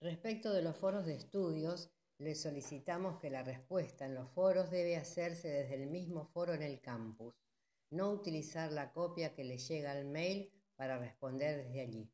[0.00, 4.96] Respecto de los foros de estudios, les solicitamos que la respuesta en los foros debe
[4.96, 7.34] hacerse desde el mismo foro en el campus,
[7.90, 12.10] no utilizar la copia que le llega al mail para responder desde allí.